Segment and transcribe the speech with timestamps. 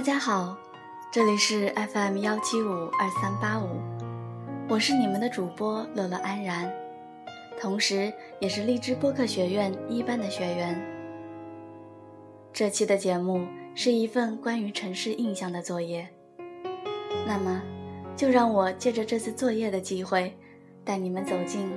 [0.00, 0.56] 大家好，
[1.12, 3.82] 这里是 FM 幺七五二三八五，
[4.66, 6.72] 我是你们的主播乐乐安然，
[7.60, 8.10] 同时
[8.40, 10.82] 也是荔枝播客学院一班的学员。
[12.50, 16.08] 这期的节目是一份关于城市印象的作业，
[17.26, 17.60] 那么
[18.16, 20.34] 就让我借着这次作业的机会，
[20.82, 21.70] 带你们走进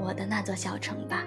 [0.00, 1.22] 我的那座小城吧。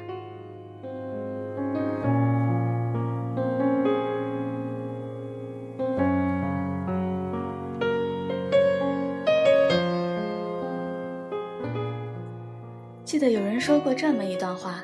[13.21, 14.83] 记得有人说过这么一段话：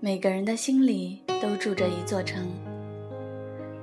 [0.00, 2.46] 每个人的心里都住着一座城，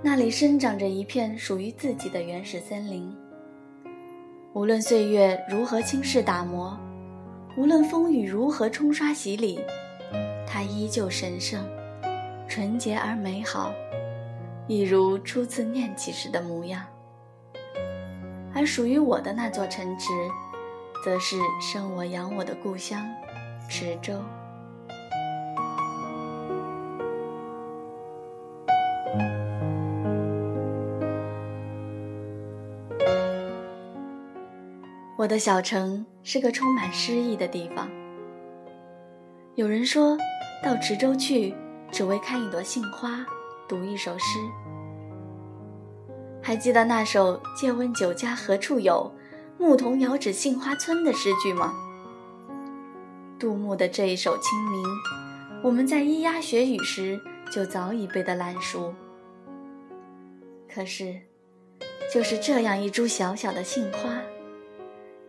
[0.02, 3.16] 那里生长着一片属于自己的原始森林。
[4.54, 6.76] 无论岁月如何侵蚀打磨，
[7.56, 9.60] 无论风雨如何冲刷洗礼，
[10.48, 11.64] 它依旧神圣、
[12.48, 13.72] 纯洁而美好，
[14.68, 16.84] 一如初次念起时的模样。
[18.52, 20.08] 而属于我的那座城池。
[21.04, 23.04] 则是生我养我的故乡，
[23.68, 24.14] 池州。
[35.18, 37.90] 我的小城是个充满诗意的地方。
[39.56, 40.18] 有人说
[40.64, 41.56] 到池州去，
[41.92, 43.26] 只为看一朵杏花，
[43.68, 44.40] 读一首诗。
[46.44, 49.12] 还记得那首“借问酒家何处有”？
[49.62, 51.76] 牧童遥指杏花村的诗句吗？
[53.38, 54.84] 杜牧的这一首《清明》，
[55.62, 58.92] 我们在咿呀学语时就早已背得烂熟。
[60.68, 61.16] 可是，
[62.12, 64.20] 就是这样一株小小的杏花，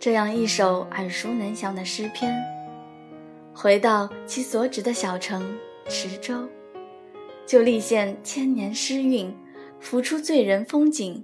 [0.00, 2.34] 这样一首耳熟能详的诗篇，
[3.52, 5.58] 回到其所指的小城
[5.90, 6.48] 池州，
[7.46, 9.36] 就立现千年诗韵，
[9.78, 11.22] 浮出醉人风景，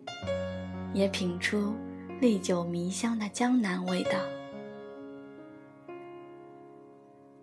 [0.92, 1.74] 也品出。
[2.20, 4.18] 历久弥香的江南味道。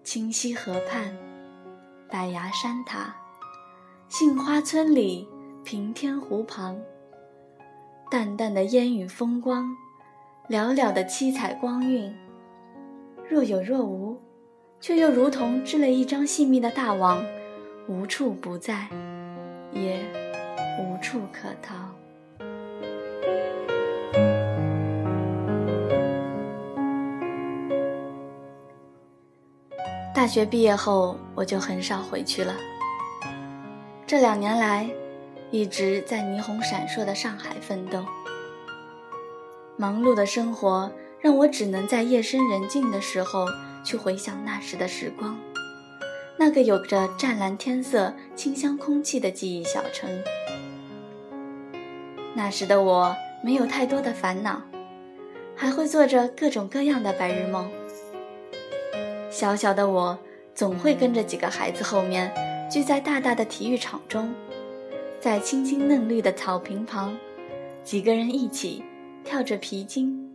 [0.04, 1.16] 清溪河畔，
[2.10, 3.16] 白崖山塔，
[4.10, 5.30] 杏花村里，
[5.64, 6.78] 平天湖旁。
[8.12, 9.66] 淡淡的烟雨风光，
[10.50, 12.14] 寥寥的七彩光晕，
[13.30, 14.22] 若有若无，
[14.82, 17.24] 却又如同织了一张细密的大网，
[17.88, 18.90] 无处不在，
[19.72, 20.04] 也
[20.82, 21.74] 无处可逃。
[30.16, 32.56] 大学毕业后，我就很少回去了。
[34.08, 34.90] 这两年来，
[35.52, 38.06] 一直在霓虹闪烁的上海奋斗。
[39.76, 40.90] 忙碌的生活
[41.20, 43.46] 让我只能在夜深人静的时候
[43.84, 45.38] 去回想那时的时光，
[46.38, 50.10] 那个有着湛蓝天色、清香空气的记忆小城。
[52.34, 54.62] 那时的我没有太多的烦恼，
[55.58, 57.70] 还会做着各种各样的白日梦。
[59.36, 60.18] 小小的我，
[60.54, 62.34] 总会跟着几个孩子后面，
[62.72, 64.34] 聚在大大的体育场中，
[65.20, 67.14] 在青青嫩绿的草坪旁，
[67.84, 68.82] 几个人一起
[69.26, 70.32] 跳着皮筋。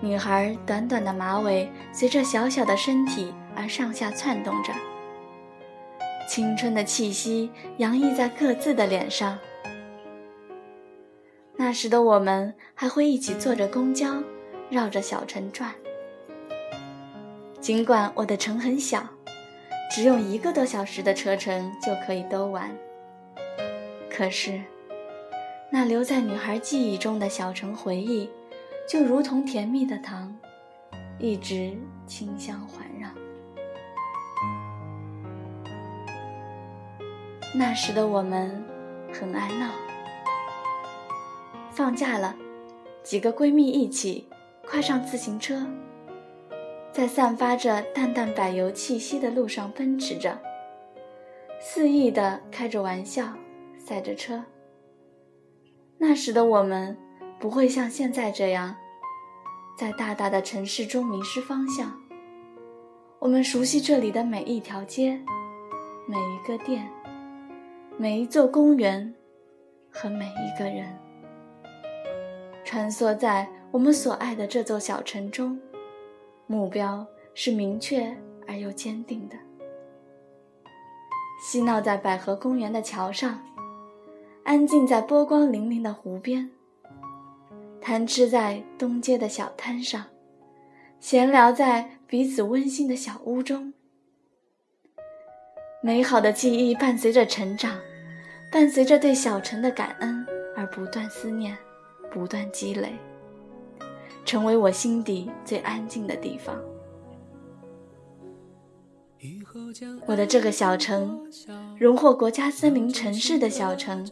[0.00, 4.72] 女孩短短的马尾随着小小的身体而上下窜动着，
[6.28, 9.38] 青春的气息洋溢在各自的脸上。
[11.54, 14.20] 那时的我们还会一起坐着公交，
[14.68, 15.72] 绕着小城转。
[17.66, 19.04] 尽管我的城很小，
[19.90, 22.70] 只用一个多小时的车程就可以兜完。
[24.08, 24.62] 可是，
[25.68, 28.30] 那留在女孩记忆中的小城回忆，
[28.88, 30.32] 就如同甜蜜的糖，
[31.18, 31.76] 一直
[32.06, 33.08] 清香环绕。
[37.52, 38.64] 那时的我们
[39.12, 39.72] 很爱闹，
[41.72, 42.36] 放假了，
[43.02, 44.28] 几个闺蜜一起
[44.64, 45.66] 跨上自行车。
[46.96, 50.40] 在散发着淡淡柏油气息的路上奔驰着，
[51.60, 53.34] 肆意地开着玩笑，
[53.78, 54.42] 赛着车。
[55.98, 56.96] 那时的我们
[57.38, 58.74] 不会像现在这样，
[59.76, 62.00] 在大大的城市中迷失方向。
[63.18, 65.20] 我们熟悉这里的每一条街，
[66.06, 66.90] 每一个店，
[67.98, 69.14] 每一座公园，
[69.90, 70.98] 和每一个人，
[72.64, 75.60] 穿梭在我们所爱的这座小城中。
[76.46, 78.16] 目标是明确
[78.46, 79.36] 而又坚定的。
[81.42, 83.44] 嬉闹在百合公园的桥上，
[84.44, 86.50] 安静在波光粼粼的湖边，
[87.80, 90.06] 贪吃在东街的小摊上，
[90.98, 93.74] 闲聊在彼此温馨的小屋中。
[95.82, 97.78] 美好的记忆伴随着成长，
[98.50, 100.26] 伴随着对小城的感恩
[100.56, 101.56] 而不断思念，
[102.10, 102.94] 不断积累，
[104.26, 106.54] 成为我心底最安静的地方。
[110.04, 111.18] 我的这个小城，
[111.78, 114.06] 荣获国家森林城市的小城，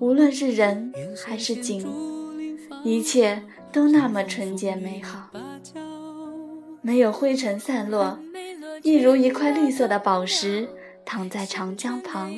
[0.00, 0.92] 无论是人
[1.24, 1.86] 还是景，
[2.82, 5.30] 一切都那么纯洁美好，
[6.80, 8.18] 没有灰尘散落，
[8.82, 10.68] 一如一块绿色的宝石
[11.04, 12.34] 躺在长江旁，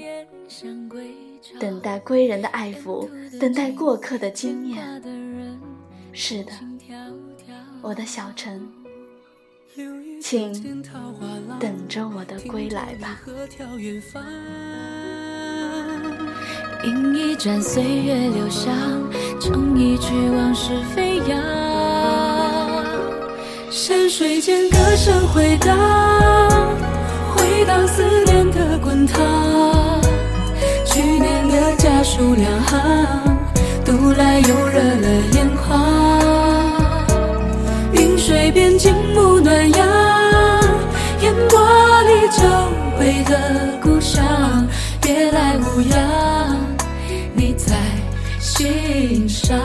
[1.58, 3.08] 等待归人的爱抚，
[3.38, 5.02] 等待过客的惊艳。
[6.18, 6.52] 是的，
[7.82, 8.66] 我的小城。
[10.22, 10.82] 请
[11.60, 13.20] 等着我的归来吧。
[16.84, 18.72] 饮一盏岁月留香，
[19.38, 21.38] 唱一曲往事飞扬。
[23.70, 25.76] 山水间歌声回荡，
[27.36, 30.00] 回荡思念的滚烫。
[30.86, 33.36] 去年的家书两行，
[33.84, 36.05] 读来又热了眼眶。
[43.26, 44.66] 的故乡，
[45.00, 46.56] 别来无恙，
[47.34, 47.76] 你在
[48.38, 49.58] 心上。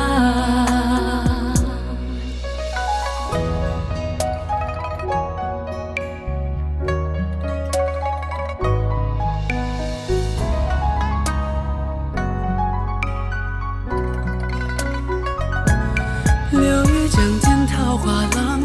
[16.52, 18.60] 流雨江天桃花浪。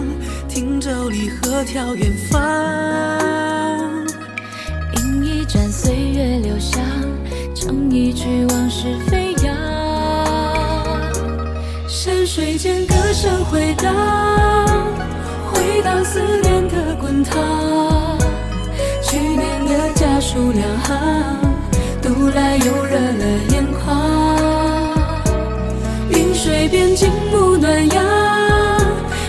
[0.49, 2.41] 汀州离合眺远方，
[6.17, 6.83] 月留香，
[7.55, 9.55] 唱一曲往事飞扬。
[11.87, 13.95] 山水间歌声回荡，
[15.53, 18.17] 回荡思念的滚烫。
[19.03, 21.39] 去年的家书两行，
[22.01, 23.85] 读来又热了眼眶。
[26.09, 28.03] 云水边静沐暖阳。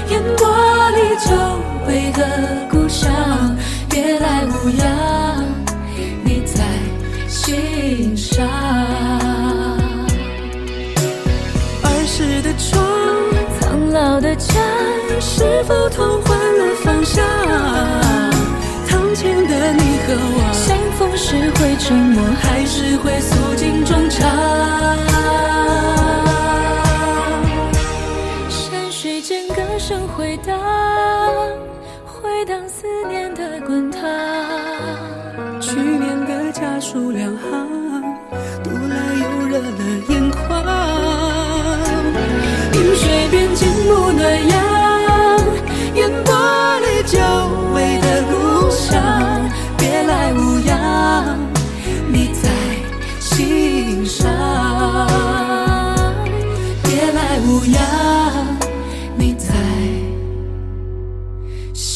[0.09, 0.47] 烟波
[0.91, 1.35] 里久
[1.85, 2.65] 违的，
[12.17, 12.83] 儿时的窗，
[13.59, 14.55] 苍老的家，
[15.19, 17.23] 是否同换了方向？
[18.87, 24.27] 堂前的你和我，相逢时会沉默，还是会诉尽衷肠？
[28.49, 30.57] 山水间歌声回荡，
[32.03, 34.01] 回荡思念的滚烫。
[35.61, 37.67] 去年的家书两行，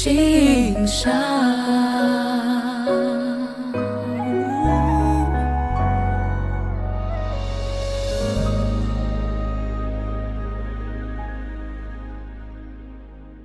[0.04, 1.81] 心上。